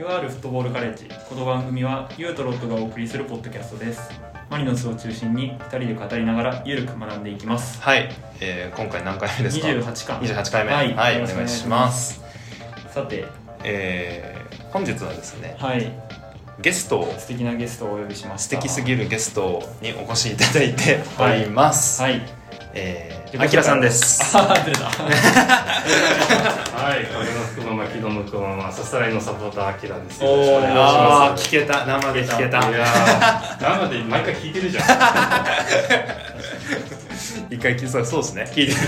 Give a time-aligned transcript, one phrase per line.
[0.00, 1.10] UR フットボールカレッジ。
[1.28, 4.10] この番組はユーとロットがお送りするポッドキャストです。
[4.48, 7.82] マリノスを中心に2人で語りながらゆるく学んでいきます。
[7.82, 8.08] はい、
[8.40, 10.20] えー、今回何回目ですか？28回。
[10.20, 10.72] 28回目。
[10.72, 10.94] はい。
[10.94, 12.22] はい、お願いしまます。
[12.88, 13.26] さて。
[13.62, 15.92] えー、本日はですねはい。
[16.62, 18.56] ゲストを素敵なゲストをお呼びしました。
[18.56, 22.39] 素敵すぎるゲストにお越しいただいております、はい
[22.72, 24.36] えー、あきらさんです。
[24.36, 24.84] あーずれた。
[24.84, 24.90] は
[26.96, 30.22] い、風の吹くまま気の向くままさすらいのサポーターアキラです。
[30.22, 30.74] あー。
[31.32, 31.48] ます。
[31.48, 32.24] 聞けた生で。
[32.24, 34.84] 聞けたいやー、生で毎回聞いてるじゃん。
[37.50, 38.48] 一回聞いそうそうですね。
[38.54, 38.78] 聞いてる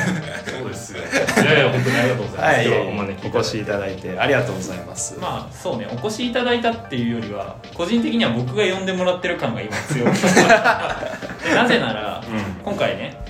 [0.59, 1.01] そうですよ。
[1.43, 2.57] いやいや本当にありがとうございます。
[2.57, 2.67] はい。
[2.67, 5.89] 今日はお招きお越しいただいてありがとうございます、まあそうね。
[5.91, 10.13] お越しいただいたっていうよりは個人的には僕が呼んでもらってる感が今強い。
[11.43, 12.25] でなぜなら、う
[12.65, 13.22] 今回ねうん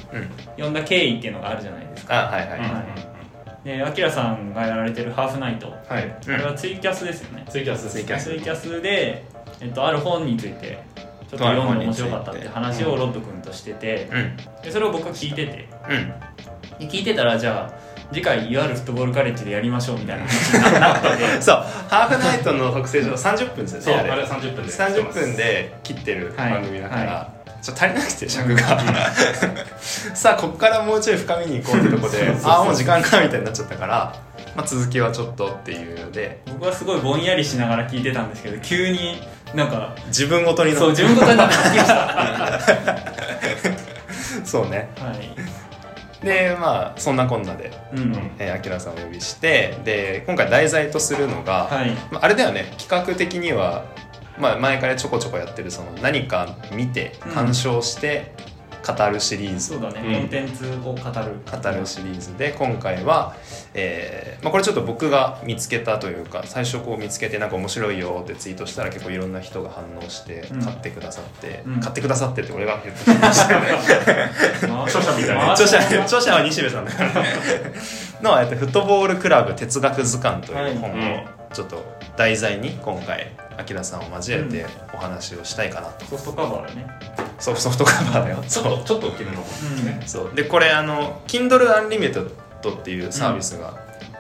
[0.59, 0.73] 呼ん。
[0.73, 2.29] だ経緯っていうのがあるじゃないですか。
[2.29, 2.63] あはいはい、ん。
[2.65, 3.65] うん。
[3.65, 5.69] でアキラさんがやられてるハーフナイト。
[5.89, 6.17] はい。
[6.25, 7.89] これはツイキャスですよね、ツイキャス。
[7.89, 8.25] ツイキャス。
[8.25, 9.25] ツイキャスで、
[9.61, 10.83] えっと、ある本について
[11.31, 14.09] ちょっと読んで面白かったって話をロッド君としてて。
[14.13, 14.37] うん。
[14.63, 15.69] でそれを僕は聞いてて。
[15.89, 16.09] うん。
[16.79, 21.57] で聞いてたらじゃあ次回 UR フットボールカレッジでやりましょうみたいな話になってて そう。
[21.89, 24.73] ハーフナイトの特性上30分ですよねそう、ああれれ30分で。
[24.73, 25.37] 30分。
[25.37, 28.83] で切ってるはい番組だから、はちょっと足りなくて尺が、
[30.15, 32.51] さあここからもうちょい深みに行こうってとこで そうそうそう。
[32.51, 34.17] ああもう時間かみたいになっちゃったから、
[34.57, 36.41] まあ、続きはちょっとっていうので。
[36.47, 39.23] 僕はすごいぼんやりしながら聞いてたんですけど急に
[39.55, 42.61] なんか自分ごとになそう自分ごとになってびっくりした。
[44.45, 44.91] そうね。
[44.99, 45.31] はい。
[46.27, 48.31] でまあそんなこんなでうん。
[48.41, 51.91] えー、アキラさんをお呼びしてで今回題材とするのが、はい。
[52.11, 52.75] まあ、あれだよね。
[52.77, 53.85] 企画的には、
[54.39, 57.33] まあ、前からちょこちょこやってるその何か見てうん。
[57.33, 58.33] 鑑賞して
[58.85, 60.21] 語るシリーズ、そうだね、うん。
[60.23, 60.97] コンテンツを語る。
[61.01, 62.37] 語るシリーズ。
[62.37, 63.37] で今回は、
[63.75, 70.63] えーまあ、これちょっと僕が見つけたというか最初こう見つけてなんか面白いよってツイートしたら結構いろんな人が反応してうん。
[70.63, 71.81] 買ってくださって、うん。
[71.81, 73.69] 買ってくださってって俺が言ってきましたよね。
[74.69, 75.47] まあ著者みたいな。
[75.47, 77.27] ま あ著者著者は西部さんだからね
[78.23, 81.83] の、えっと、フットボールクラブ哲学図鑑という本をちょっと
[82.17, 86.87] 題材に今回あきらさんを交えてお話をしたいかなと、ソフトカバーだね
[87.39, 88.43] ソソフトカバーだよ。
[88.49, 90.03] ちょっと、ちょっと大きめの本ですね。
[90.07, 90.35] そう。
[90.35, 92.31] でこれあの Kindle Unlimited
[92.81, 93.75] っていうサービスが、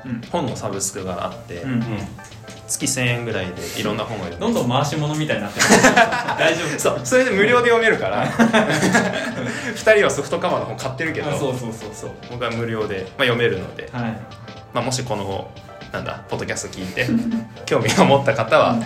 [0.05, 0.21] うん。
[0.31, 1.83] 本のサブスクがあって、うんうん。
[2.69, 5.67] 月1000円ぐらいでいろんな本が読めるどんどん回し物みたいになってる。
[6.39, 6.79] 大丈夫。
[6.79, 8.27] そうそれで無料で読めるから。
[8.33, 12.11] 2人はソフトカバーの本買ってるけどあそうそうそうそう。
[12.31, 14.03] 僕は無料で、まあ、読めるので、はい。
[14.73, 15.51] まあ、もしこの
[15.93, 17.07] なんだポッドキャスト聞いて
[17.67, 18.77] 興味を持った方は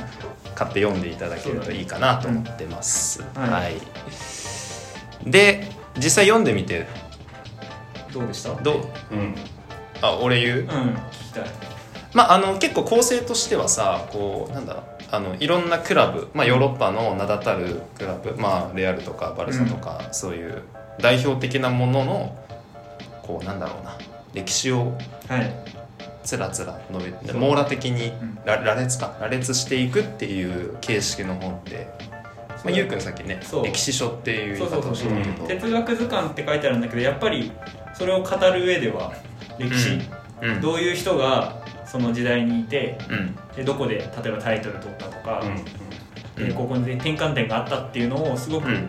[0.57, 3.51] 買って読んでいただけるといいかなと思ってます、うんはい。
[3.53, 3.75] はい。
[5.27, 6.87] で実際読んでみて。
[8.13, 8.51] どうでした？
[8.63, 9.15] どう？
[9.15, 9.35] うん。
[10.03, 10.69] あ俺言う、うん聞
[11.29, 11.45] きたい
[12.17, 20.63] まああの結構構成としてはさこうなんだあのいろんなクラブ、まあ、ヨーロッパの名だたるクラブ、まあ、レアルとかバルサとか、そういう
[20.99, 22.47] 代表的なものの
[23.23, 23.99] こうなんだろうな
[24.33, 24.97] 歴史を
[25.29, 25.55] はい。
[26.25, 28.39] つらつら述べて網羅的にん。
[28.47, 31.87] 羅羅列か羅列していくっていう形式の本で、
[32.65, 32.87] まあ、ゆう。
[32.89, 37.53] くんさっきね歴史書っていう言い方をしてたけど哲学図鑑って書いてあるんだけどやっぱり
[37.95, 39.13] それを語る上では
[39.59, 40.01] 歴史、
[40.43, 40.61] うん。
[40.63, 41.66] どういう人が
[41.97, 43.37] その時代にいてうん。
[43.57, 45.43] でどこで例えばタイトル取ったとか、
[46.39, 46.47] うん。
[46.47, 48.89] でここで転換点があったっていうのをすごく、うん。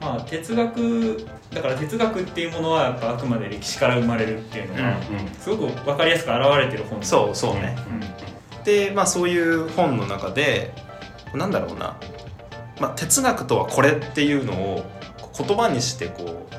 [0.00, 7.76] まあ哲学だから哲学っていうものはやっぱあくまで歴史から生まれるっていうのが、うんすごく分かりやすく現れてる本そうそうね、
[8.64, 10.72] でまあそういう本の中で
[11.34, 11.96] なんだろうな、
[12.80, 14.84] まあ、哲学とはこれっていうのを
[15.36, 16.54] 言葉にしてこう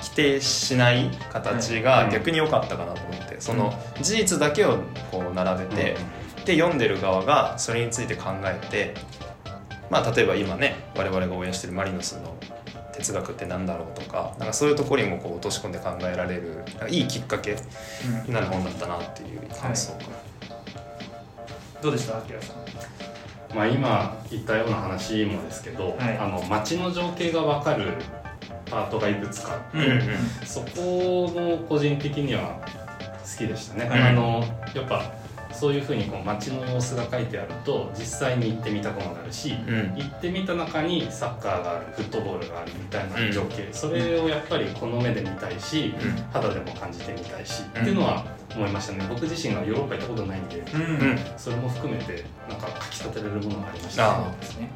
[0.00, 4.78] 否定しない形が逆に良かったかなと思って、その事実だけを
[5.10, 5.96] こう並べて、
[6.44, 8.94] で読んでる側がそれについて考えて
[9.90, 12.36] まあ例えば今ね我々が応援してるマリノスの
[12.94, 17.58] 哲学ってなんだろうとかなんかそういうところにもこう落とし込んで考えられるいいきっかけうん。
[18.26, 20.06] になる本だったなっていう感想かな。
[21.82, 23.56] どうでしたアキラさん？
[23.56, 26.16] まあ今言ったような話もですけど、はい。
[26.16, 27.94] あの街の情景が分かる
[28.70, 30.00] パートがいくつかあって、うんうん
[30.46, 32.60] そこも個人的には
[33.32, 34.44] 好きでしたね、はいあの
[34.74, 35.12] やっぱ
[35.52, 39.94] そういうふうにこう街の様子が書いてあると実際に行ってみたくもなるし、うん。
[39.96, 46.24] 行ってみた中にサッカーがあるフットボールがあるみたいな情景、それをやっぱりこの目で見たいし、うん。
[46.32, 47.82] 肌でも感じてみたいし、うん。
[47.82, 48.24] っていうのは
[48.56, 49.04] 思いましたね。
[49.08, 50.80] 僕自身がヨーロッパ行ったことないんでうん。
[50.80, 51.18] うん。
[51.36, 54.70] それも含めてなんか書き立てられるものがありました、あそうですね。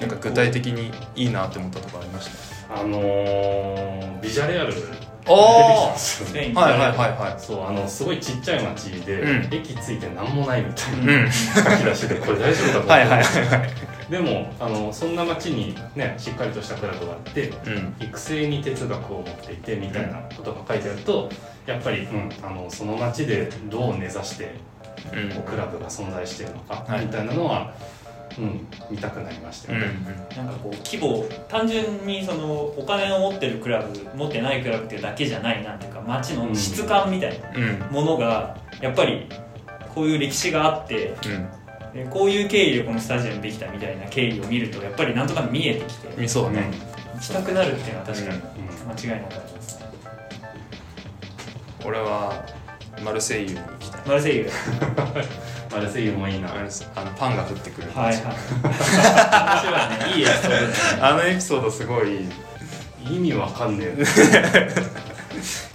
[0.00, 2.30] なんか具体的にいいなって思ったところありまし
[2.70, 4.74] あのービジャレアル
[5.28, 6.28] おですよ。
[6.28, 6.80] スペインはいはい。
[6.80, 6.96] はい
[7.32, 9.54] はそうあのすごいちっちゃい町で、うん。
[9.54, 11.30] 駅着いて何もないみたいいなうん。
[11.30, 12.90] 書き出しでこれ大丈夫かと思って。
[12.90, 17.94] はいはいはいでもあのそんな町にねしっかりとしたクラブがあってうん。
[18.00, 21.28] 育成に哲学を持っていてみたいなことが書いてあると
[21.66, 24.54] やっぱり、うん、あのその町でどう根ざして
[25.12, 25.28] うん。
[25.30, 27.04] こうクラブが存在しているのか、はい。
[27.04, 27.97] みたいなのは、うん、
[28.90, 29.80] 見たくなりましたうん。
[29.80, 29.94] よね。
[30.36, 37.78] なんかこう規模単純にそのお金を持ってるクラブ持ってないクラブっていうだけじゃないなんていうか街の質感みたいなうん。
[37.92, 39.26] ものがやっぱり
[39.94, 41.48] こういう歴史があってうん。
[41.94, 46.28] でこういう経緯でこのスタジアムできたみたいな経緯を見るとやっぱりなんとなく見えてきてうん。
[46.28, 46.70] そうだね。
[47.14, 48.42] 行きたくなるっていうのは確かにうん。
[48.88, 49.86] 間違いなくありますね。
[51.84, 52.44] 俺は
[53.04, 54.00] マルセイユに行きたい。
[54.06, 54.50] マルセイユ
[55.70, 56.50] マルセイユもいいな。
[56.52, 57.90] あれあのパンが降ってくる。
[57.94, 58.14] はい。
[58.14, 58.22] はい。
[58.22, 58.24] 面
[59.60, 60.10] 白い。
[60.10, 60.20] ねい。
[60.20, 60.22] い。
[60.22, 62.24] エピソードですねあのエピソードすごい。
[63.10, 64.04] 意味わかんねえ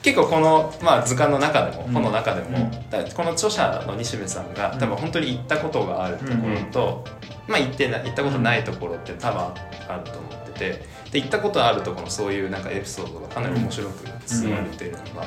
[0.03, 2.71] 結構この、まあ、図鑑の中でもうん本の中でも、うん
[3.15, 7.05] この著者の西部さんがうん多分本当に行ったことがあるところと、
[7.47, 8.03] まあ行ってない。
[8.03, 8.63] 行ったことない。
[8.63, 12.45] ところって多分あると思っててで行ったことあるところのそうい。
[12.45, 15.25] うなんかエピソードがかなり面白く包まれてるのが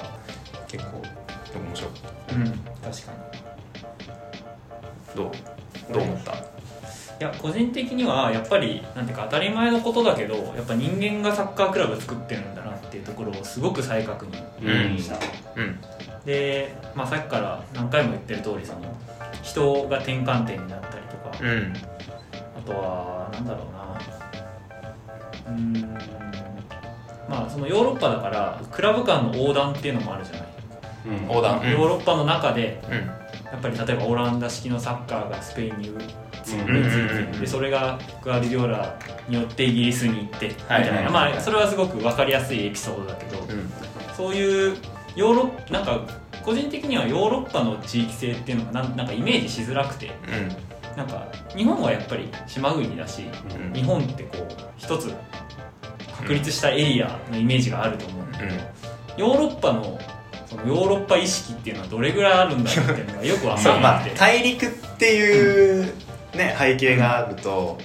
[0.68, 1.02] 結構
[1.58, 2.92] 面白かっうん確かに
[3.32, 3.35] た
[5.16, 5.32] ど
[5.90, 5.92] う？
[5.92, 6.32] どう思った？
[7.18, 15.16] いや個人的にはやっぱりなんていうか当たり前のことだけどやっぱ人間がサッカークラブ作ってるんだなっていうところをすごく再確認した、
[15.56, 15.80] うん。
[16.26, 18.80] で、まあ、さっきから何回も言ってる通りその
[19.42, 21.72] 人が転換点になったりとか、うん。
[22.58, 25.54] あとはなんだろうな。
[25.54, 25.98] うーん。
[27.30, 30.46] まあそのヨーロッパだからクラブ間の横断っていうのもあるじゃない、
[31.06, 31.28] うん。
[31.28, 31.62] 横断。
[31.62, 31.70] うん。
[31.70, 33.10] ヨーロッパの中でうん
[33.52, 35.90] やっぱり例えばオランダ式のサッカーがスペインに
[36.42, 37.40] ついてうんうんうんうん。
[37.40, 38.98] でそれがグアルディオラ
[39.28, 43.70] によってイギリスに行ってみたいな、まあそれはすごく分かりやすいエピソードだけど、うん。
[44.16, 44.76] そういう
[45.14, 46.00] ヨーロッなんか
[46.44, 50.10] 個人的にはヨーロッパの地域性っていうのがなんなんかイメージしづらくて
[50.96, 51.26] なんか
[51.56, 53.72] 日本はやっぱり島国だしうん。
[53.72, 54.46] 日本ってこう
[54.76, 55.12] 一つ
[56.18, 58.54] 確立したエリアのイメージがあると思うんだけど、
[59.16, 59.98] ヨーロッパの
[60.56, 65.84] そのヨーロッパ意識っていうのはどれぐらいあるんだろうっていうのがよく分そうまあかんなくて、大陸っていう
[66.34, 67.78] ね背景があると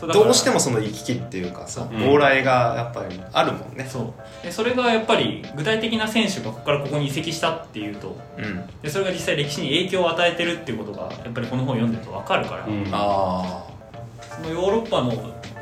[0.00, 1.94] どうしてもその行き来っていうかさう。
[1.94, 1.98] ん。
[1.98, 3.86] 往来がやっぱりあるもんね。
[3.88, 4.44] そう。
[4.44, 8.64] でそれがやっぱり具体的な選手がここからここに移籍したっていうとうん。
[8.82, 12.88] でそれが実際歴史に影響を与えてるっていうことがやっぱりこの本を読んでると分かるから、うん。
[12.90, 13.64] あ
[14.34, 15.12] そのヨーロッパの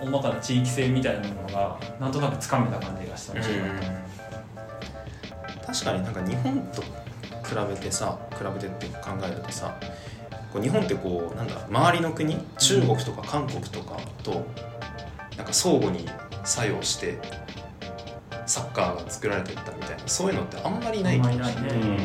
[0.00, 3.99] 大まかな地域性みたいなものがなんとなくつかめた感じがした面白かった、
[5.66, 9.78] 確かになんか日本と比べてさ比べてって考えるとさ
[10.52, 14.46] こう日本ってこうなんだ周りの国中国とか韓国とかと
[15.36, 16.08] なんか相互に
[16.44, 17.18] 作用して
[18.46, 21.80] サッカーが作られていったみたいなそういうのってあんまりない気がしあんまりないね。
[21.80, 21.98] うん。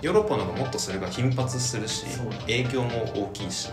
[0.00, 2.06] ヨーロッパの方がもっとそれが頻発するし
[2.42, 3.68] 影響も大きいし、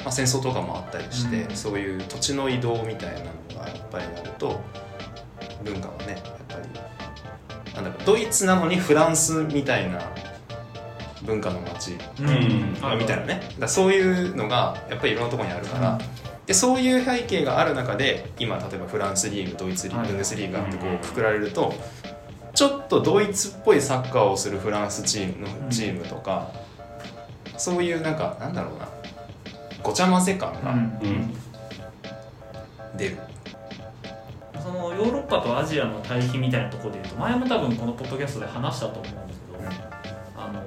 [0.00, 1.56] まあ、戦争とかもあったりして、うん。
[1.56, 3.20] そういう土地の移動みたいな
[3.54, 4.60] のがやっぱりあると
[5.64, 6.68] 文化はねやっぱり
[7.82, 10.00] なんだろうドイツなのにフランスみたいな
[11.22, 12.76] 文化の街うん。
[12.82, 13.40] あみたいなね。
[13.40, 15.98] だからそういうのがやっぱりいろんなところにあるから、
[16.46, 20.08] でそういう背景がある中で今例えばフランスリーグドイツリーグ、はい。
[20.08, 21.74] ブンデスリーガってこうくくられると
[22.54, 26.50] ちょっとドイツっぽいサッカーをするフランスチームのチームとか、
[27.56, 28.88] そういうなんかなんだろうな。
[29.82, 30.78] ごちゃ混ぜ感がうん。
[30.78, 31.34] うん。
[32.96, 33.18] 出る、
[34.68, 39.58] そのヨーロッパとアジアの対比みたいなところでいうと前も多分このポッドキャストで話したと思うんですけど、
[40.36, 40.62] あの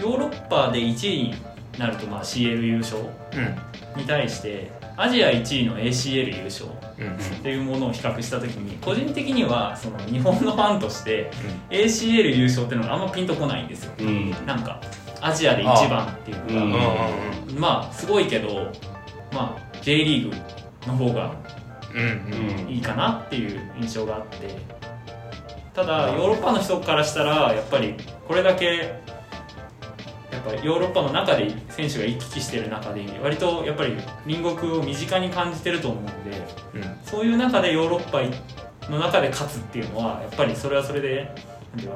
[0.00, 1.34] ヨーロッパで1位に
[1.78, 3.02] なるとまあ CL 優勝。
[3.02, 4.00] うん。
[4.00, 11.30] に対してアジア1位の ACL 優勝っていうものを比較した時に個人的にはその日本のファンとして
[11.70, 13.92] ACL 優勝っていうのがあんまピンとこないんですよ。
[13.98, 14.30] うん。
[14.46, 14.80] なんか
[15.22, 16.84] アジアで一番っていうのが、
[17.58, 18.70] まあすごいけど
[19.32, 20.36] まあ J リーグ
[20.86, 21.34] の方が
[22.68, 24.86] いいかなっていう印象があって。
[25.74, 27.94] ただヨーロッパの人からしたらやっぱり
[28.26, 28.76] これだけ
[30.32, 33.94] やっぱりヨーロッパの中で選手が行き来してる中で割とやっぱり
[34.26, 36.38] 隣国を身近に感じてると思うので
[36.74, 36.98] うん。
[37.04, 38.22] そういう中でヨーロッパ
[38.90, 41.30] の中で勝つっていうのはやっぱりそれはそれで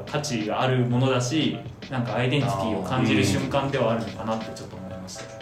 [0.06, 1.56] 価値があるものだし
[1.90, 5.39] なんかアイデンティティを感じる瞬間ではあるのかなってちょっと思いました。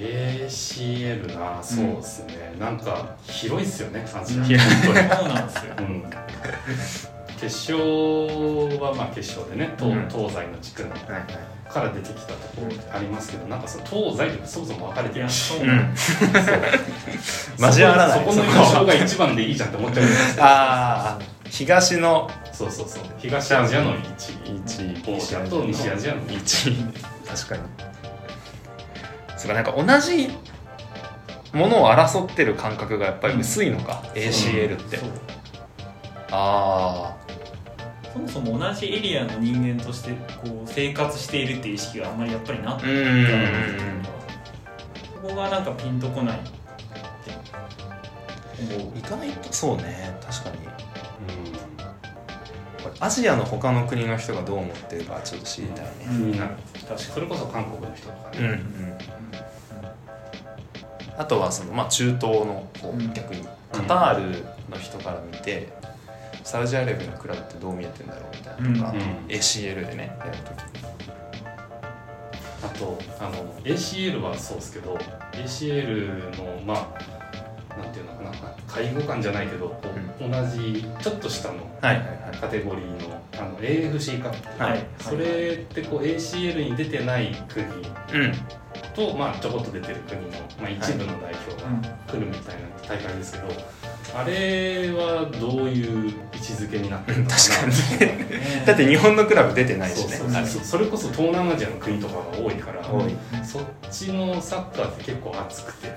[0.00, 5.08] ACL なそうですね、なんか広いっすよねアジアいや本当に。
[5.08, 5.74] そうなんですよ。
[5.78, 6.04] うん。
[7.40, 7.78] 決勝
[8.82, 10.08] はまあ決勝でね東,、うん。
[10.08, 10.90] 東西の地区の。
[10.90, 11.24] はいはい。
[11.68, 15.94] から出てきたところありますけどなんかその東西ってそもそも分かれてるし そううん。
[17.58, 18.18] 交わらない。
[18.20, 22.30] そこの優勝が一番でいいじゃんって思っちゃうんですよああ東の。
[22.52, 23.02] そうそうそう。
[23.18, 24.00] 東アジアの1
[24.46, 27.87] 位1位王者と西アジアの1位1位確かに
[29.38, 30.28] そうかなんか同じ
[31.52, 35.10] ものを争ってる感覚がやっぱり薄いのか、ACL って、そう。
[36.30, 37.16] あ
[38.12, 40.10] そもそも同じエリアの人間として
[40.42, 42.98] こう生活しているっていう意識があんまりやっぱりなくてあうん。
[42.98, 44.02] うんうん
[45.22, 46.48] そこがなんかピンとこないって
[48.76, 48.98] 思う。
[48.98, 50.56] 意外とそうね確かに。
[50.58, 50.87] これ
[53.00, 55.90] アジアの他の国の人がどう思ってるかちょっと知りたいね。
[56.02, 58.62] 気になる確かそれこそ韓国の人とかうんうね、ん。
[61.16, 63.06] あとはその、まあ、中東のこうん。
[63.10, 63.46] う逆に。
[63.72, 65.68] カタールの人から見て、
[66.42, 68.98] サウジアラビアのクラブってどう見えてんだろうみたいなのが、うん。
[69.28, 70.68] ACL でねやるとき
[72.64, 74.96] あとあの ACL はそうですけど
[75.32, 77.17] ACL のまあ
[77.82, 78.30] なんていうのかな
[78.66, 79.88] 介護官じゃないけど、こ
[80.20, 84.84] う同じちょっと下のカテゴリーのあの AFC カップ、はい。
[84.98, 88.32] それってこう ACL に出てない国うん。
[88.94, 90.28] と、まあ、ちょこっと出てる国の、
[90.60, 93.44] まあ、一部の代表うんが来るみたいな大会ですけど、
[94.14, 97.36] あれはどういう位置づけになってるのかな？
[97.36, 98.18] 確かに。
[98.18, 100.16] ね だって日本のクラブ出てないしね。
[100.64, 103.16] それこそ東南アジアの国とかが多いから多い。
[103.44, 105.88] そっちのサッカーって結構熱くて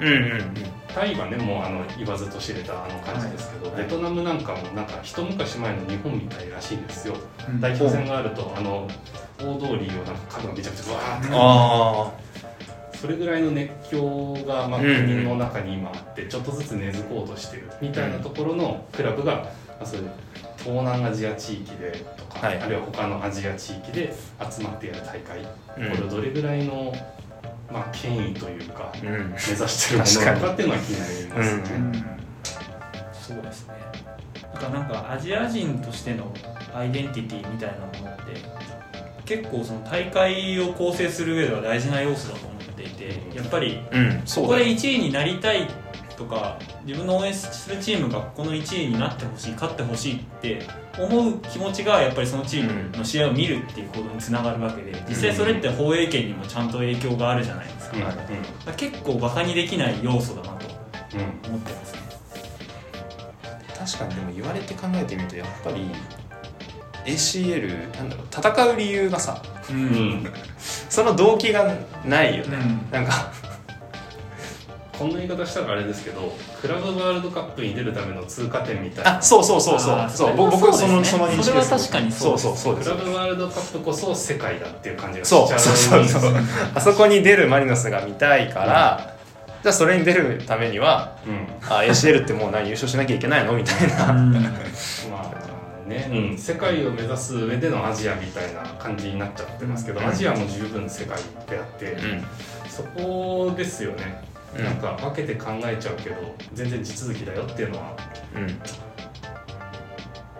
[0.00, 0.54] うんうんうん。
[0.94, 3.82] タイはねもうあの言わずと知れたあの感じですけど、はい。
[3.82, 7.16] ベトナムなんかもなんか一昔前の日本みたいらしいんですよ。
[7.48, 7.60] うん。
[7.60, 8.88] 代表戦があるとあの
[9.38, 11.28] 大通りをなんか角がめちゃくちゃわーって。
[11.32, 12.12] あ
[13.04, 19.50] それぐらいの熱狂が、まあ、うんうん国の中に今あってちょっとずつ根付こうとしてるみたいなところのクラブが、ま
[19.82, 20.10] あ、そういう
[20.56, 22.58] 東南アジア地域でとか、はい。
[22.58, 24.14] あるいは他のアジア地域で
[24.50, 25.90] 集まってやる大会、うん。
[25.90, 26.94] これをどれぐらいの、
[27.72, 29.08] まあ、権威というかあうん。
[29.08, 31.62] 目指してるものなのかっていうのは気になりますね。
[31.74, 31.92] うん。
[33.12, 33.74] そうですね。
[34.52, 36.32] だからなんかアジア人としての
[36.74, 38.22] アイデンティティみたいなものって
[39.24, 44.10] 結構その大会を構成する上では大事な要素だと思っていてやっぱりうん。
[44.10, 45.68] ここでそうだよ1位になりたい
[46.16, 50.62] とか自分の応援するチームがこの1位になってほしい勝ってほしいって
[50.98, 60.66] 思う気持ちがやっぱりそのチームの試合を見るっていうことにつながるわけで実際それって放映権にもちゃんと影響があるじゃないですか,、結構バカにできない要素だなと
[61.48, 62.00] 思ってますね。
[63.76, 65.90] 確かにでも言われて考えてみるとやっぱり
[67.04, 69.84] ACL なんだろう戦う理由がさううん
[70.22, 70.32] ん。
[70.88, 72.90] その動機がないよね、うん。
[72.90, 73.32] なんか
[74.98, 79.18] こんな言い方したらあれですけどクラブワールドカップに出るための通過点みたいな。
[79.18, 79.98] あそうそうそうそう。
[79.98, 80.10] そう。
[80.10, 81.18] それは僕僕そのそうですね。
[81.18, 82.90] その認識それは確かにそそうそうそうです。
[82.90, 85.52] クラブワールドカップこそ世界だっていう感じがしちそう。
[85.52, 86.42] ゃそううんですよそうそう。
[86.74, 89.16] あそこに出るマリノスが見たいから、
[89.62, 91.46] じゃあそれに出るためにはうん。
[91.68, 93.54] あ ACL ってもう何優勝しなきゃいけないの？
[93.54, 94.32] みたいな、うん。
[94.32, 100.06] まあね、うん、世界を目指す上でのアジアみたいな感じになっちゃってますけど、うん。
[100.06, 101.96] アジアも十分世界であって、
[102.68, 104.22] そこですよね、
[104.56, 104.64] うん。
[104.64, 107.96] なんか分けて考えちゃうけど全然地続きだよっていうのは
[108.34, 108.42] うん。
[108.42, 108.60] うん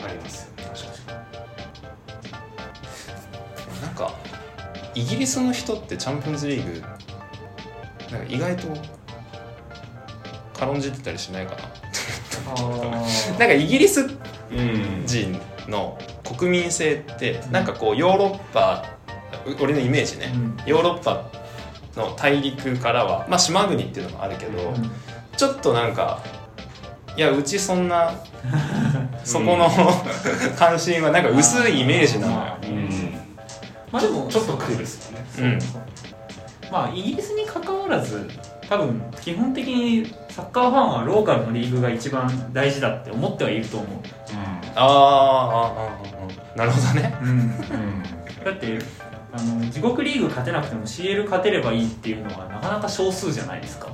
[0.03, 0.65] ありますよ。
[0.65, 0.65] ね
[3.83, 4.13] なんか
[4.95, 6.81] イギリスの人ってチャンピオンズリーグ
[8.13, 8.69] なんか意外と
[10.53, 11.63] 軽んじてたりしないかな。
[13.39, 15.05] なんかイギリスうん。
[15.07, 18.85] 人の国民性ってなんかこうヨーロッパ
[19.47, 20.33] う俺のイメージね、
[20.67, 21.25] ヨーロッパ
[21.97, 24.91] の大陸からはまあ島国っていうのもあるけど、うん。
[25.37, 26.21] ちょっとなんか
[27.17, 28.13] いやうちそんな
[29.25, 29.69] そこの
[30.57, 32.89] 関心はなんか薄いイメージなのよ、うん。
[33.91, 35.27] まあでもちょっとクールですよね。
[35.39, 35.59] うん。
[36.71, 38.29] まあイギリスに関わらず
[38.69, 43.89] 多分基本的にサッカーファンはローカルのリーグが一番大事だって思ってはいると思う、
[44.75, 47.15] あーあーあなるほどね。
[48.45, 48.79] だって
[49.37, 53.89] あの地獄リーグ勝てなくても CL 勝てればいいっていうのはなかなか少数じゃないですか。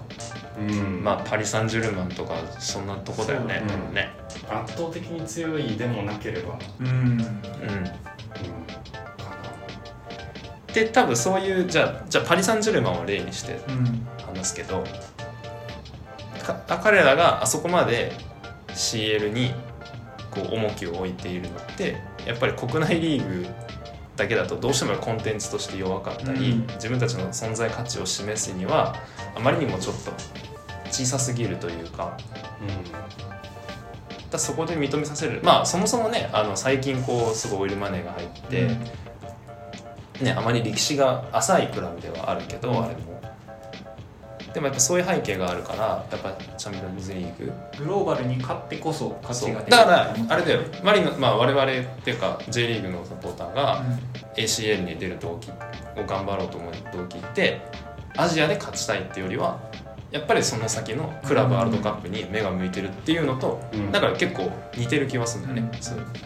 [0.58, 3.64] うんうんまあパリ・サンジェルマンとかそんなとこだよね。
[3.66, 3.78] そう。
[3.78, 4.10] 多分ね。
[4.50, 6.86] 圧倒的に強いでもなければ、うん。
[6.86, 6.92] うん。
[6.92, 7.22] うん、か
[10.74, 14.06] で多分そういうじゃあじゃあパリ・サンジェルマンを例にしてうん。
[14.26, 14.84] 話すけど
[16.44, 18.12] か彼らがあそこまで
[18.68, 19.54] CL に
[20.30, 23.46] こう重きを置いているのってやっぱり国内リーグ
[24.20, 26.66] だけだとどうしてもコンテンツとして弱かったり、うん。
[26.74, 28.94] 自分たちの存在価値を示すには
[29.34, 30.12] あまりにもちょっと
[30.90, 32.18] 小さすぎるというか
[32.60, 32.98] な
[34.30, 35.40] だそこで認めさせる。
[35.42, 38.68] まあそもそもねあの最近こうすごいオイルマネーが入って、
[40.22, 42.84] ね、あまり歴史が浅いクラブではあるけど、うん。
[42.84, 43.19] あれも
[44.52, 49.50] でもやっぱそういう背景があるからやっぱチャンピオンズリーググローバルに勝ってこそ価そう。
[49.50, 50.60] 値が出るだからあれだよ。
[50.82, 51.66] マリノまあ我々っ
[52.02, 54.00] ていうか J リーグのサポーターがうん。
[54.42, 55.54] ACL に出る動機を
[56.06, 57.60] 頑張ろうと思う動機って
[58.16, 59.60] アジアで勝ちたいっていうよりは
[60.10, 63.92] やっぱりその先のクラブワールドカップに目が向いてるっていうのと、うん。
[63.92, 65.82] だから結構似てる気はするんだよね、うん。
[65.82, 65.98] そう。
[65.98, 66.16] 確か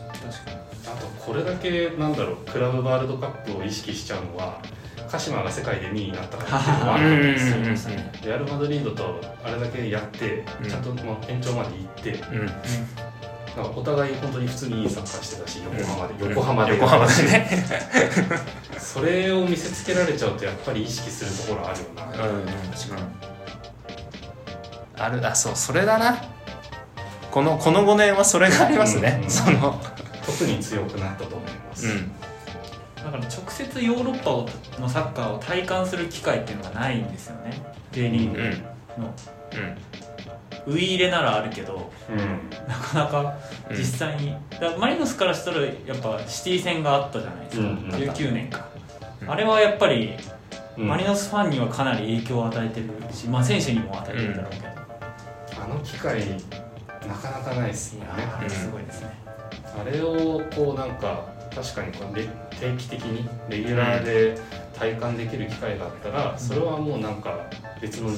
[0.87, 4.61] あとこれだけなんだろうクラブワールドカップを意識しちゃうのは
[5.14, 7.56] 鹿島が世界で2位になったからっていうのもあると思うんですよ。
[7.56, 10.68] うんうんうんレアル・マドリードとあれだけやってうん。
[10.68, 12.47] ちゃんとまあ延長まで行ってうん。
[12.47, 12.61] なんか
[13.76, 16.14] お互い本当に普通にいいサッカーしてたし横浜で。
[16.14, 16.30] うん。
[16.30, 16.73] 横浜で。
[16.73, 17.49] 横浜でね。
[18.78, 22.47] それを見せつけられちゃうとやっぱり意識するところあるよな、うん
[24.97, 26.16] あるあそうそれだな。
[27.30, 29.30] このこの5年はそれがありますね、うん。
[29.30, 29.80] その。
[30.25, 32.12] 特に強くなったと思います、うん
[33.05, 34.49] だから直接ヨーロッパを
[34.81, 37.63] のサッカーを体感する機会っていうのがないんですよね。
[37.93, 38.51] J リーグうん
[39.03, 39.15] の。
[40.67, 40.75] うん。
[40.75, 42.19] ウイ入れならあるけどうん。
[42.67, 43.35] なかなか
[43.71, 43.77] うん。
[43.77, 47.89] 実際に、だからマリノスからしたらやっぱシティ戦があったじゃないですか、うんうん。
[47.91, 48.67] 19年か、
[49.21, 49.31] うん。
[49.31, 50.15] あれはやっぱり
[50.79, 50.89] うん。
[50.89, 54.67] マリノスファンにはかなり影響を与えてるし、まあ、選手にも与えてるだろうけど、
[55.63, 56.21] あの機会
[57.07, 58.07] なかなかないですね。
[58.49, 59.11] すごいですね、
[59.79, 62.27] あれをこうなんか確かにこうレ
[62.59, 64.39] 定期的にレギュラーで
[64.79, 67.49] 体感できる機会があったら、それはもうなんか
[67.81, 68.11] 別の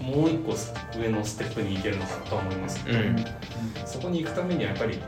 [0.00, 0.54] もう一個
[0.98, 3.24] 上のステップに行けるのかなとは思いますけど、うん。
[3.84, 5.00] そこに行くためにはやっぱり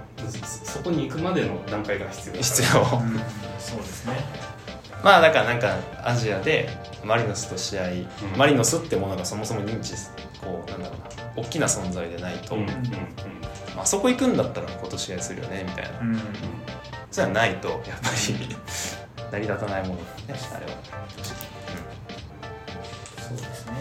[0.44, 2.80] そそこに行くまでの段階が必要必要。
[2.80, 2.86] うん。
[3.58, 4.14] そうですね。
[5.02, 6.68] まあだからなんかアジアで
[7.04, 7.82] マリノスと試合、
[8.36, 12.76] マリノスってものがそもそも認知すこうなんだろうな大きな存在でないと、うんうんうん。
[13.78, 16.00] あそこ行くんだったらここと試合するよねみたいな
[17.10, 18.56] うんそういうのはないとやっぱり。
[19.30, 20.72] 成り立たないものだねあれは、
[23.28, 23.72] そうですね。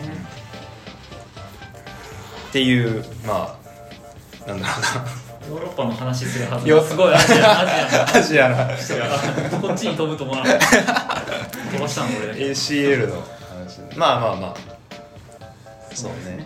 [2.50, 3.56] っていうま
[4.46, 4.74] あなんだろ
[5.50, 7.62] ヨーロッパの話するはずすごいアジア
[8.16, 9.18] アジアなアジアの。
[9.18, 10.66] 人がこっちに飛ぶと思わなかった。
[11.72, 13.26] 飛ばしたのこれ ACL の話。
[13.96, 15.96] まあまあまあ。
[15.96, 16.46] そうね。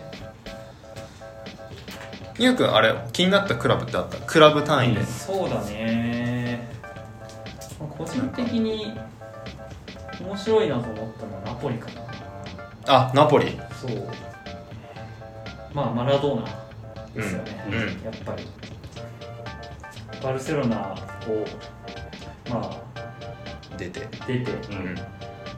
[2.38, 4.16] ゆうくんあれ気になったクラブってあった？
[4.26, 6.12] クラブ単位で、そうだね。
[6.14, 6.23] まあ
[7.78, 8.92] 個人的に
[10.20, 12.04] 面白いなと思ったのはナポリかな。
[12.86, 13.58] あナポリ。
[13.80, 14.08] そう。
[15.72, 16.64] まあマラドーナ
[17.14, 17.80] ですよね、うんうん。
[17.80, 18.46] やっぱり。
[20.22, 20.94] バルセロナ
[21.26, 21.44] を
[22.50, 22.70] ま
[23.76, 24.06] 出て。
[24.20, 24.50] あ出て。
[24.70, 24.94] うん。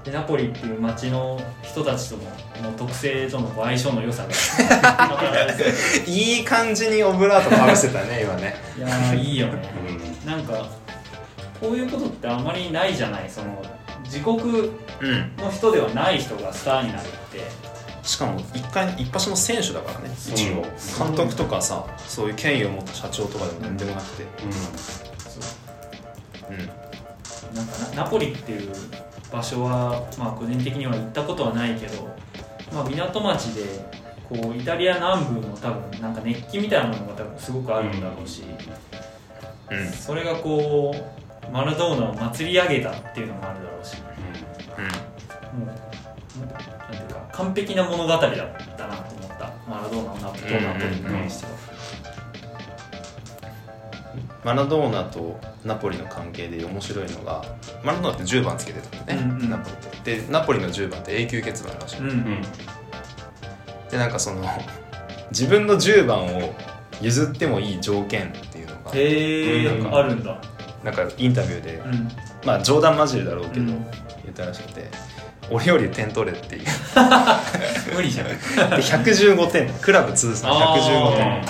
[0.05, 4.31] でナポリっていう街の人たちとのの特性との相性の良さが。
[6.07, 8.55] いい感じにオブラートかぶせたね今ね。
[8.79, 9.71] いやーいいよね。
[10.25, 10.31] うん。
[10.31, 10.67] なんか
[11.61, 13.31] こういうことってあんまりないじゃない。
[13.31, 13.63] その
[14.05, 15.37] 自国うん。
[15.37, 17.41] の人ではない人がスターになるって。
[18.03, 20.15] しかも一回一発の選手だからね。
[20.33, 20.55] 一応。
[20.55, 24.23] うん監督とかさそういう権威を持った社長とかでも何でもなくて。
[26.49, 26.77] うん。
[27.57, 28.73] なんかなナポリっていう
[29.33, 32.09] 場所は、まあ、個人的には行ったことはないけど、
[32.73, 33.65] まあ、港町で
[34.29, 38.43] こうイタリア南部の多分なんか熱気みたいなものが多分すごくあるんだろうし、
[39.71, 39.89] うん。
[39.91, 51.57] それがこうマラドーナを祭り上げたっていうのもあるだろうしもうもうなんていうか完璧な物語だったなと思ったマラドーナのナポとナポリに関しては。
[54.45, 57.45] マラドーナとナポリの関係で面白いのが
[57.83, 62.43] マラドーナって10番つけてたんだよね、うんうんナポリってでナポリの10番って永久欠番らしい、うんうん
[63.91, 64.45] でなんかその
[65.31, 66.55] 自分の10番を
[67.01, 70.41] 譲ってもいい条件っていうのがへえ、うんあるんだ。
[70.85, 72.09] なんかインタビューで、うん。
[72.45, 73.87] まあ冗談交じりだろうけど、うん
[74.25, 74.89] 言ったらしくて
[75.53, 76.71] 俺より点取れっていうで
[77.95, 78.27] 無理じゃん。
[78.27, 81.45] 115点クラブ通算115点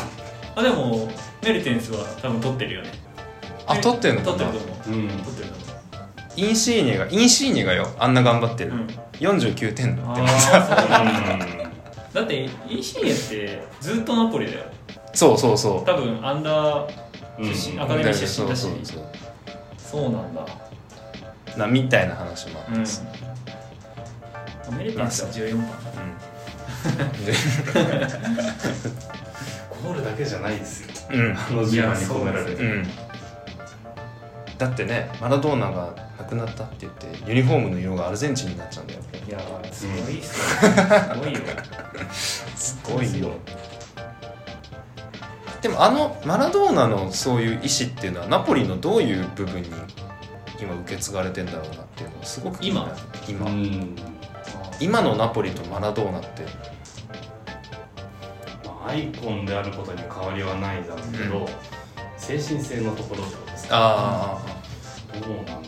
[0.56, 1.08] あでも
[1.42, 2.90] メルテンスは多分取ってるよね。
[3.66, 4.90] あ取ってんの取ってると思う。
[4.90, 5.56] うん取ってると
[6.36, 8.86] インシーニェがインシーニェがよあんな頑張ってる、思う。
[8.86, 9.38] うん。
[9.38, 11.68] 49点 だって
[12.12, 12.20] だ。
[12.22, 14.64] ってインシーニェってずっとナポリだよ。
[15.14, 17.05] そうそうそう多分アンダーん
[17.38, 18.62] 出身アカデミー出身だし。
[18.62, 19.04] そうそう
[19.78, 20.46] そうなんだ。
[21.56, 22.74] なみたいな話もあうん。
[22.74, 23.02] ります、。
[24.76, 25.66] メルテンスは14番。
[29.82, 30.88] ゴールだけじゃないですよ。
[31.12, 32.86] うん、うんあの時間に込められるうん。
[34.58, 39.00] だってねマラドーナが亡くなったって言ってユニフォームの色がアルゼンチンになっちゃうんだよ。
[39.28, 40.72] いやーすごいっすね。
[42.56, 43.02] すごいよ。
[43.02, 43.32] すごいよ
[45.66, 49.68] でもあのマラドーナのそういう意思っていうのはナポリのどういう部分に
[50.60, 53.96] 今受け継がれてんだろうなっていうのがすごく今、うん。
[54.78, 56.44] 今のナポリとマラドーナって。
[58.64, 61.46] まあアイコンであることに変わりはないだろうけど、うん。
[62.16, 63.70] 精神性のところってことですね。
[63.72, 64.38] あ
[65.20, 65.58] どうなんだろ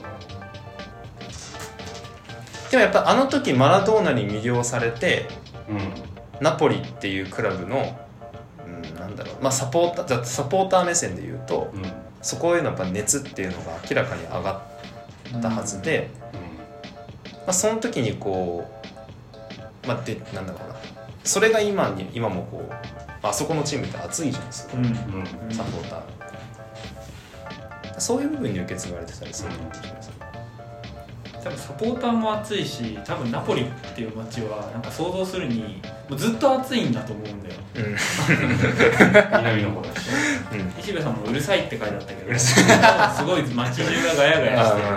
[2.68, 5.26] あでもやっぱあの時マラドーナに魅了されて
[5.68, 5.92] ううん。
[6.40, 7.98] ナポリっていうクラブの、
[9.40, 11.85] まあサポーターサポーター目線で言うとうん。
[11.85, 14.62] うんそこへのやっぱ熱っていうのが明らかに上が
[15.38, 18.68] ったはずで、まあ、その時にこ
[19.85, 20.77] うまあでなんだろうな。
[21.24, 22.74] それが今に今もこう
[23.22, 24.77] あそこのチームって熱いじゃないですか。
[24.77, 24.87] うん。
[24.87, 24.92] うん。
[25.55, 26.18] サポーター。
[28.01, 29.70] そういう部分に受け継がれてたりするすね
[31.42, 37.54] 多分サポーターも熱いし多分ナポリっていう街はなんか想像するにもうずっと熱いんだと思うんだよ。
[39.42, 40.08] 南の方だし。
[40.52, 40.60] うん。
[40.60, 42.54] うん石部さんもうるさいって書いてあったけどす
[43.24, 44.90] ごい街中がガヤガヤしてるあ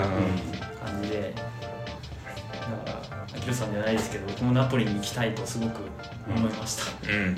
[0.86, 1.34] 感じで。
[1.36, 1.46] だか
[2.86, 5.82] らアキルさんじゃないですけど僕もナポリに行きたいとすごく
[6.34, 7.36] 思いました、うん。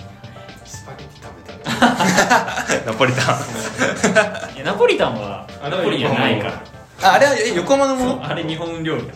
[0.66, 3.36] スパゲティ食べたらナポリタン。
[4.56, 6.62] いやナポリタンはあれはナポリにはないから。
[7.02, 8.26] ああれはえ横浜のもの？
[8.26, 9.14] あれ日本料理だ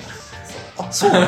[0.79, 1.27] あそうなの？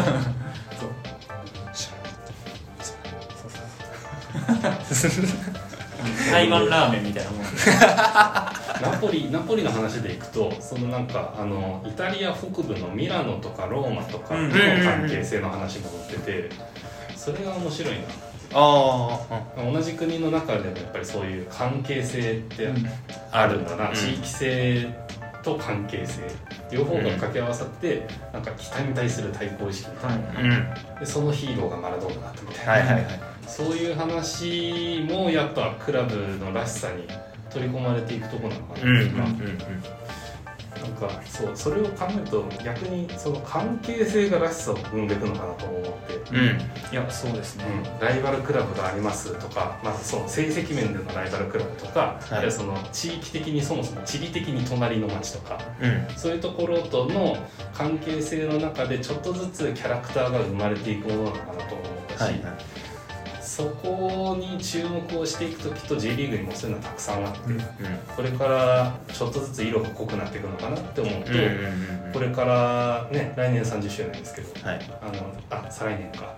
[6.32, 7.44] 台湾ラーメンみたいなもん。
[8.82, 16.50] ナポリナポリの話でいくとそのなんかあのイタリア北部のミラノとかローマとかの関係性の話も載ってて
[17.18, 18.00] それが面白いな。
[18.52, 22.90] ああ同じ国の中でもやっぱりそういう関係性ってうん。
[23.32, 23.96] あるんだな、うん。
[23.96, 24.88] 地域性
[25.58, 26.22] と関係性
[26.72, 29.90] 両方が掛け合わさって、なんか北に対する対抗意識。
[29.90, 30.54] みたいなはうんう
[30.98, 33.20] んでそのヒーローがマラドーナだったみたいな、はいはいはい。
[33.48, 37.08] そういう話もやっぱクラブのらしさに
[37.50, 39.60] 取り込まれていくとこなのかな、うんうんうん
[40.82, 46.38] なんかそうそれを考えると逆にその関係性がらしさを生んでいくのかなと思って、うん。
[46.38, 46.60] うん
[46.92, 47.66] いいやそうですね、
[48.02, 52.34] ライバルクラブがありますとか、まずその成績面でのライバルクラブとか、い。
[52.34, 56.08] あるいはその地域的にそもそも地理的に隣の町とかうん。
[56.18, 57.38] そういうところとの
[57.74, 62.79] 関係性の中でちょっとずつキャラクターが生まれていくものなのかなと思ったし、はいはい
[63.60, 67.60] そこに注目をしていくときっと J リーグにもそういうのはたくさんあって、うん。
[68.16, 74.80] これからちょっとずつ色が濃くなっていくのかなって思うと、うんうんうんこれからね来年30周年ですけどはい。
[75.00, 76.36] あのあ再来年か。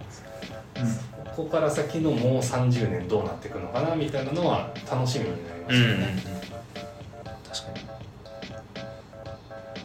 [0.75, 1.31] うん。
[1.31, 6.17] ここから先のもう30年どうなっていくのかなみたいなのは楽しみになりまうんうんうん。
[6.17, 6.41] したね。
[7.47, 7.85] 確かに。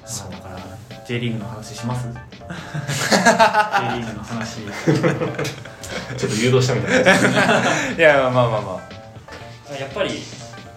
[0.07, 0.59] そうだから
[1.07, 2.09] J リーグの話します？
[2.09, 4.61] J リーグの話
[6.17, 7.13] ちょっと誘導したみたいな。
[7.97, 8.81] いやまあまあま
[9.71, 9.75] あ。
[9.75, 10.23] やっぱり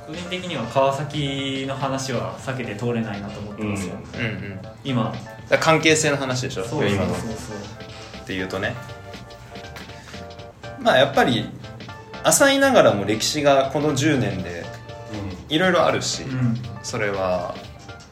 [0.08, 4.60] 個人的には川崎の話は避けて通れないなと思ってますよ、うんうん。
[4.84, 5.04] 今。
[5.04, 5.18] だか
[5.50, 6.64] ら関係性の話でしょ。
[6.64, 7.18] そうそうそう今のっ
[8.26, 8.76] ていうとね
[10.80, 11.50] まあやっぱり
[12.24, 14.66] 浅いながらも歴史がこの10年で
[15.50, 16.62] いろいろあるし、そううん。
[16.84, 17.56] それは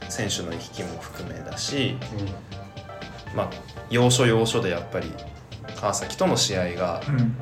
[0.09, 1.95] 選手の行き来も含めだし、
[3.35, 3.49] まあ、
[3.89, 5.11] 要所要所でやっぱり
[5.79, 7.35] 川崎との試合がうん。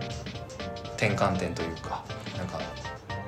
[0.98, 2.06] 転換点というか
[2.38, 2.60] なんか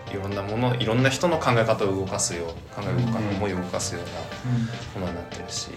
[0.10, 5.70] いろんなものいろんな人の考え方を動かすよう考え動かうん思いを動かすようなものになってるし。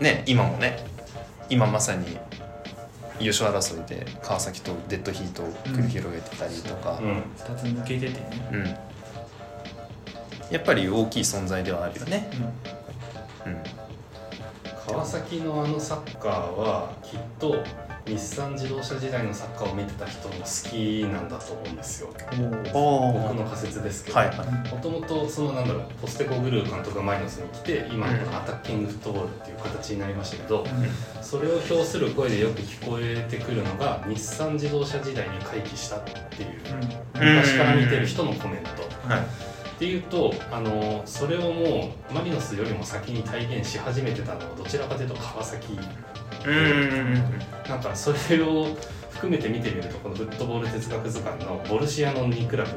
[0.00, 0.78] ね今もね
[1.48, 2.18] 今まさに
[3.18, 7.08] 優勝争いで川崎とデッドヒートを繰り広げてたりとか、うん。
[7.08, 7.22] うん。
[7.36, 8.64] 2つ抜けててね、うん。
[10.50, 12.30] やっぱり大きい存在ではあるよね、
[13.46, 13.54] うん、
[14.86, 17.56] 川崎のあのサッカーはきっと
[18.06, 22.10] 日産自動車時代のサッカーを見てた人も好きなんだと思うんですよ。
[22.72, 30.64] お僕の仮説ですけど、もともとそのなんだろうポステコグルー監督がマイノスに来て今のこのアタッキングフットボールっていう形になりましたけど、
[31.20, 36.60] それを表する声でよく聞こえてくるのが日産自動車時代に回帰したっていう
[37.12, 39.08] 昔から見てる人のコメント。
[39.08, 45.78] はいっていうとあのそれをもうマリノスよりも先に体現し始めてたのはどちらかというと川崎。
[46.46, 46.54] うん。
[46.54, 46.64] うんう
[47.12, 47.22] ん
[47.68, 48.76] なんかそれを
[49.10, 52.70] 含めて見てみるとこのフットボール哲学図鑑のボルシアの2クラブ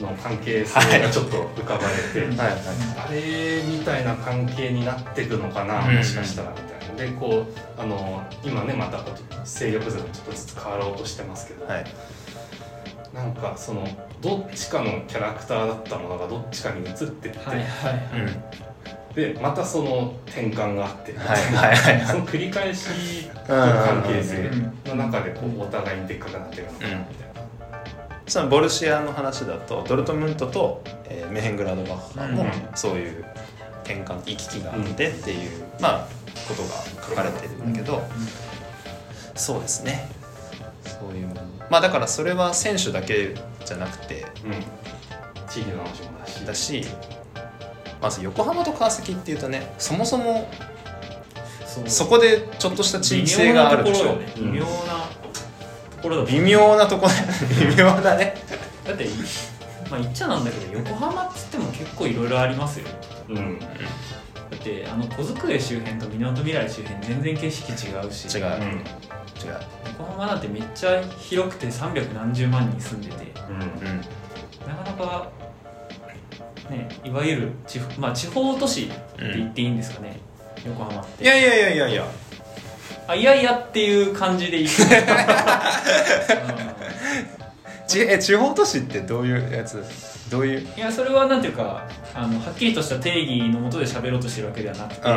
[0.00, 2.36] の関係性がちょっと浮かばれて、はい。
[2.36, 2.58] はい。
[3.08, 5.96] あれみたいな関係になっていくのかな、うん。
[5.96, 6.94] もしかしたらみたいな。
[6.94, 9.02] でこうあの今ねまた
[9.44, 11.84] 勢力図がちょっとずつ変わろうとしてますけど、はい。
[13.12, 13.86] なんかその
[14.22, 17.64] どっちかのキャラクターだったものがどっちかに移ってって、はいはい
[18.20, 19.34] うん。
[19.34, 21.96] でまたその転換があって、はいはいはい。
[21.98, 24.72] はいその繰り返しのうん関係性うん。
[24.86, 27.48] の中でこうお互いにでっかくなっていくのかなみたいな、
[28.26, 32.50] そのボルシアの話だとドルトムントと、えーメヘングラードバッハもうん。
[32.76, 33.24] そういう
[33.84, 36.08] 転換行き来があってっていう、まあ
[36.48, 38.02] ことが書かれてるんだけど、
[39.34, 40.08] そうですね。
[40.84, 41.42] そういうもの。
[41.70, 44.52] まあだからそれは選手だけじゃなくてうん。
[45.48, 46.46] 地域の話もだし。
[46.46, 46.84] だし
[48.00, 50.50] まず横浜と川崎っていうとねそもそも
[51.86, 54.18] そこでちょっとした地域性があるでしょ。
[54.36, 56.32] 微妙なところよね。
[56.32, 57.06] 微妙なとこ
[57.48, 58.34] 微妙だね。
[58.84, 59.06] だって
[59.90, 62.86] まあ言っちゃなんだけど横浜っつっても結構いろいろありますよ。
[63.28, 63.58] うん。
[63.58, 63.66] だ
[64.54, 68.38] ってあの小机周辺と港未来周辺全然景色違うし。
[68.38, 68.62] 違う、うん。
[68.62, 68.82] 違う
[70.02, 74.00] 横浜なんてめっちゃ広くて300何十万人住んでてうんうん
[74.66, 75.28] なかなか
[76.70, 78.94] ねいわゆる地方,、まあ、地方都市って
[79.36, 80.18] 言っていいんですかね、
[80.66, 81.24] 横浜って。
[81.24, 82.04] いやいやいやいやいや。
[83.08, 84.70] あいやいやっていう感じでいく
[87.88, 89.82] ちえ地方都市ってどういうやつ？
[90.30, 90.68] どういう？
[90.76, 91.84] いやそれはなんていうか
[92.14, 95.16] あのはっきりとした定義のもとで喋ろうとしてるわけではなくてうん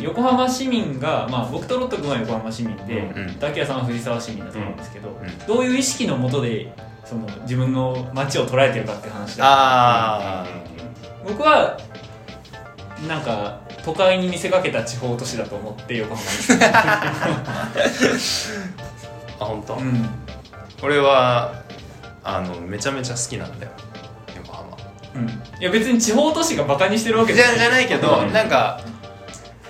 [0.00, 5.14] 横浜市民が、まあ、僕とロット君は横浜市民で、うんダキヤさんは藤沢市民だと思うんですけど、ん
[5.46, 6.72] どういう意識のもとで
[7.04, 10.46] その自分の街を捉えてるかって話だあ
[11.26, 11.78] 僕は
[13.08, 16.62] なんか都会に見せかけた地方都市だと思って横浜に
[19.40, 20.08] あ本当、うん。
[20.82, 21.62] 俺は
[22.22, 23.72] あのめちゃめちゃ好きなんだよ
[24.36, 24.76] 横浜。
[25.16, 25.28] うん。
[25.28, 28.32] いや別に地方都市がバカにしてるわけじゃじゃないけど、うん。
[28.32, 28.80] なんか、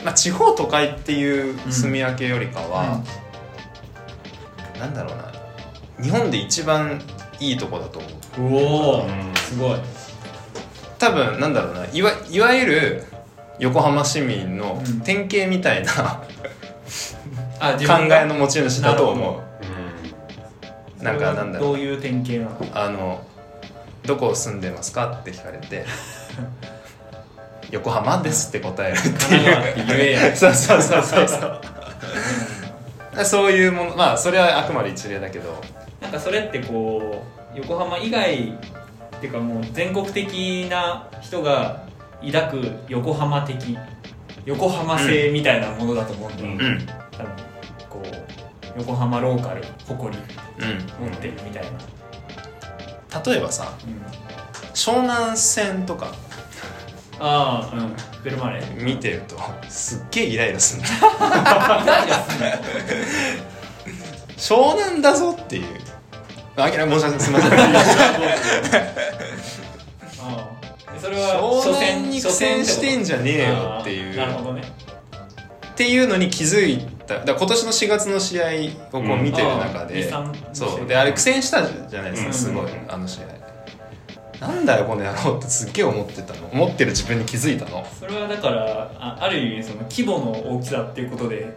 [0.05, 3.03] まあ、地方都会っていう住み分けよりかは、
[4.79, 5.31] なんだろうな。
[6.03, 7.01] 日本で一番
[7.39, 7.99] いいとこだと
[8.39, 8.55] 思う。
[8.55, 9.35] おお、うん。
[9.37, 9.79] すごい。
[10.99, 11.87] 多分なんだろうな。
[11.93, 13.05] いわいわゆる
[13.59, 15.01] 横浜市民のうん。
[15.01, 16.23] 典型みたいな、
[17.61, 19.43] あ自考えの持ち主だと思う。
[21.05, 21.69] なんかなんだろう。
[21.73, 22.87] どういう典型なの？
[22.87, 23.23] あの
[24.05, 25.85] 「どこ住んでますか?」って聞かれて
[27.71, 28.99] 「横浜です」って答える。
[28.99, 30.37] って神奈川って言えや。
[30.37, 33.25] そうそうそうそうそう。
[33.25, 35.61] そういうものまあそれはあくまで一例だけど。
[36.01, 37.23] なんかそれってこ
[37.55, 41.83] う横浜以外っていうかもう全国的な人が
[42.25, 43.77] 抱く横浜的
[44.47, 46.87] 横浜性みたいなものだと思うんで、うんうん。
[47.13, 47.33] 多分
[47.91, 50.23] こう横浜ローカル誇り
[50.59, 54.03] うん持ってるみたいな、例えばさうん。
[54.73, 56.13] 湘南線とか
[57.21, 60.83] ああうんベルマーレ見てるとすっげえイライラする。
[64.37, 65.65] 湘南だぞっていう。
[66.57, 67.53] あきら申し訳ないすみません。
[67.53, 67.57] あ
[70.23, 70.61] あ。
[70.99, 74.17] それは湘南に苦戦してんじゃねえよあっていう。
[74.17, 74.63] なるほどね。
[75.73, 77.25] っていうのに気づいた。
[77.25, 78.47] だ今年の4月の試合
[78.93, 80.87] をこう見てる中で、ああ二三そう。
[80.87, 82.35] であれ苦戦したじゃないですか、うん。
[82.35, 83.40] すごいあの試合
[84.41, 86.49] なんだよこの野郎ってすっげえ思ってたの。
[86.49, 87.87] 思ってる自分に気づいたの。
[87.99, 91.57] それはだからあある意味その規模の大きさっていうことで。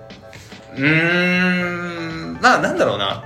[0.76, 2.39] うーん。
[2.41, 3.24] まあなんだろうな。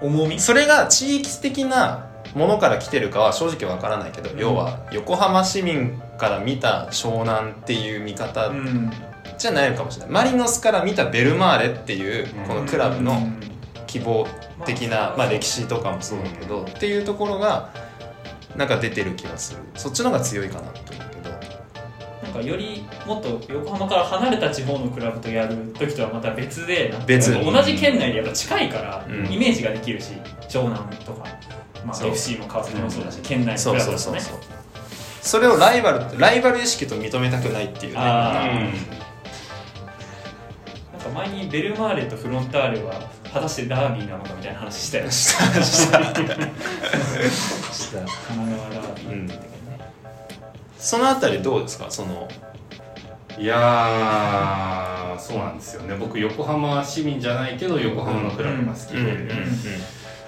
[0.00, 0.40] 重み？
[0.40, 4.38] それが地域的なものから来てるかは正直わからないけど、うん。
[4.38, 8.90] 要は横浜市民から見た湘南っていう見方うん。
[9.38, 10.12] じゃないのかもしれない。
[10.12, 13.40] マリノスから見たベルマーレっていうこのクラブのうん。
[13.86, 14.26] 希望
[14.66, 17.70] 的な、まあ、歴史とかもそうだけど、っていうところが
[18.58, 19.60] なんか出てる気がする。
[19.76, 21.30] そっちの方が強いかなと思うけど。
[22.24, 29.32] なんかよりもっと横浜から離れた地方のクラブとやる時とはまた別で別同じ県内でやっぱ近いからうん。
[29.32, 30.12] イメージができるし
[30.48, 31.24] 湘南とか、
[31.86, 34.20] まあ、FC も川崎もそうだし県内のそうクラブだとね。
[34.20, 34.58] そうそうそう
[35.20, 37.98] それをライバルライバル意識と認めたくないっていうね。
[37.98, 38.68] な
[40.98, 45.10] んか前にベルマーレとフロンターレは果たしてダービーなのかみたいな話したよね。
[45.10, 46.00] した
[47.88, 49.80] した神奈川ダービーって言ったけどね、
[50.78, 51.90] そのあたりどうですか？
[51.90, 52.28] その。
[53.38, 55.94] いやーそうなんですよね。
[55.96, 59.28] 僕横浜市民じゃないけど横浜のクラブが好きで、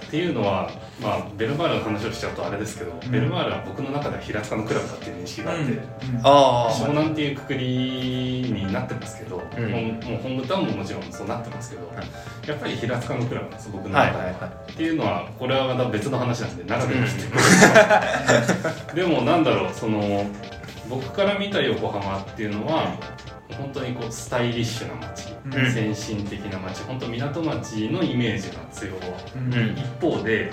[0.07, 0.71] っていうのは、
[1.01, 3.11] まあ、ベルマーレの話をしちゃうとあれですけど、ん。
[3.11, 5.79] ベルマーレは僕の中では平塚のクラブだっていう認識があって、
[6.23, 9.71] あ湘南っていうくくりになってますけど、うん。
[9.71, 12.49] もうもうホームタウンももちろんそうなってますけど、はい。
[12.49, 17.09] やっぱり平塚のクラブなんです僕のは中で、いはいはっていうのはこれはまた別の話なんで長くなっ
[18.95, 20.27] て でもなんだろうその
[20.89, 22.95] 僕から見た横浜っていうのは
[23.57, 25.73] 本当にこうスタイリッシュな街、うん。
[25.73, 28.95] 先進的な街本当港町のイメージが強い。
[29.37, 29.77] うんうん。
[29.77, 30.51] 一方で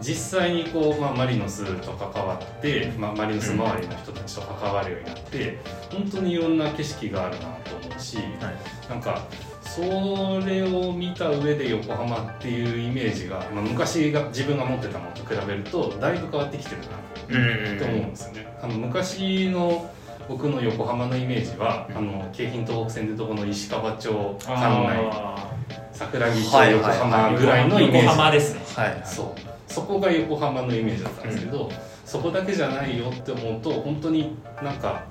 [0.00, 5.58] 実際にこう、まあ、マリノスと関わって、まあ、マリノス周りの人たちと関わるようになって
[5.90, 8.18] 本当にいろんな景色があるなと思うし、
[8.88, 9.22] なんか
[9.62, 9.80] そ
[10.46, 16.88] れを見た上で横浜っていうイメージが、まあ、昔が自分が持ってたものと比べるとだいぶ変わってきてるな
[17.28, 18.58] うんって思うんですよね。
[18.62, 19.90] あの昔の
[20.28, 25.50] 僕の横浜のイメージは、あの京浜東北線でどこの石川町管内あ
[25.92, 28.62] 桜木町横はいはい浜ぐらいのイメージ、横浜ですね。
[28.74, 29.02] はいはい。
[29.04, 31.68] そうそこが横浜のイメージだったんですけど、
[32.04, 35.04] そこだけじゃないよって思うと本当になんか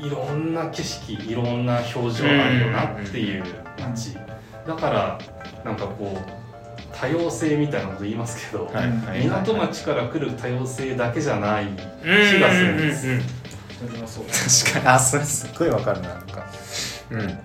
[0.00, 3.44] いいろんな景色いろんな表情あるよなっていう
[3.80, 4.16] 街。
[4.64, 5.18] だから
[5.64, 8.74] なんかこう多様性みたいなこと言いますけど、はい。
[8.76, 13.18] はい港町から来る多様性だけじゃない気気がするんです。
[14.64, 14.86] 確かに。
[14.94, 16.46] あそれすっごいわかるななんか。
[17.10, 17.38] うん。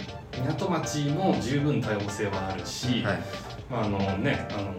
[0.43, 3.19] 港町も十分多様性はあるし、はい。
[3.71, 4.75] まああのねあの、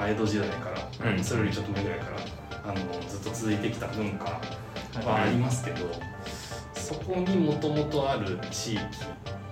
[0.00, 0.70] まあ、江戸時代か
[1.04, 1.22] ら、うん。
[1.22, 2.16] それよりちょっと前ぐらいから
[2.64, 2.74] あの
[3.06, 4.40] ずっと続いてきた文化
[5.04, 5.90] はありますけど、
[6.72, 8.82] そこにもともとある地域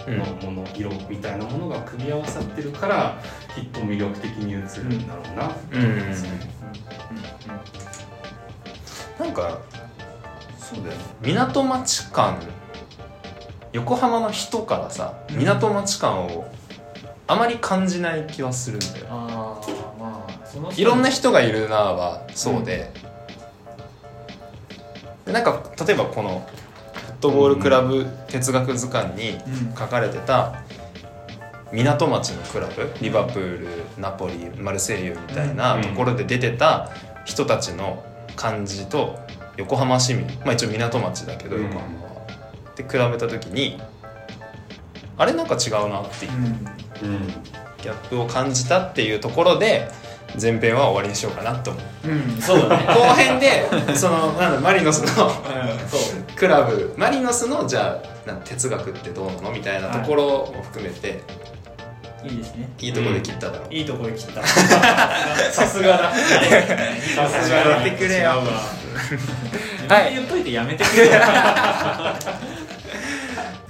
[0.06, 3.20] のもの、色みたいなものが組み合わさってるから
[3.54, 6.40] きっと魅力的に映るんだろうなって思うんですよね。
[9.18, 9.58] なんか
[10.58, 11.04] そうだよね。
[11.20, 12.38] 港町感
[13.72, 15.38] 横浜の人からさうん。
[15.40, 16.50] 港町感を
[17.26, 19.60] あまり感じない気はするんだよ
[20.76, 22.90] いろんな人がいるなはそうで,、
[25.26, 26.46] でなんか例えばこの
[26.94, 29.74] フットボールクラブ哲学図鑑にうん。
[29.76, 30.62] 書かれてた
[31.72, 36.90] 港町のクラブリバプールナポリマルセイユみたいなところで出てた
[37.26, 38.02] 人たちの
[38.36, 39.18] 感じと
[39.58, 41.62] 横浜市民まあ一応港町だけどうん。
[41.64, 42.08] 横浜は。
[42.74, 43.80] で比べた時に
[45.18, 47.14] あれなんか違うなっていううん。
[47.14, 47.26] うん。
[47.82, 49.88] ギャップを感じたっていうところで
[50.40, 52.08] 前編は終わりにしようかなと思う。
[52.08, 52.86] うんそうだね。
[52.94, 56.00] 後編でそのなんだマリノスのうんそう。
[56.36, 56.94] クラブ。
[56.96, 61.22] マリノスのじゃあなん哲学ってどうなのみたいなところも含めて、
[62.24, 62.68] いいですね。
[62.78, 64.42] い、いところで切っただろう、いいところで切った。
[64.46, 66.12] さすがだ。
[66.12, 66.18] さ
[67.28, 67.70] すがだ。
[67.70, 68.20] やめてくれよ。
[68.20, 68.42] 違うわ
[69.08, 69.16] 自
[69.88, 71.12] 分で言っといてやめてくれよ。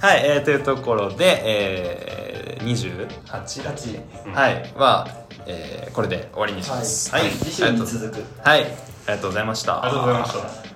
[0.01, 3.07] はい、えー、というところで、えー、28?
[3.27, 3.61] 八
[4.33, 4.73] はい。
[4.75, 5.07] は、
[5.49, 7.11] えーこれで終わりにします。
[7.11, 7.21] はい。
[7.21, 8.47] ありがとう次週に続く。
[8.47, 8.61] はい。
[8.61, 8.71] あり
[9.07, 9.83] がとうございました。
[9.83, 10.68] ありがとうございました。